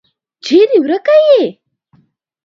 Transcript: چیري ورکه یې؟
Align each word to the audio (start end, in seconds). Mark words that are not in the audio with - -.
چیري 0.43 0.77
ورکه 0.83 1.15
یې؟ 1.25 1.41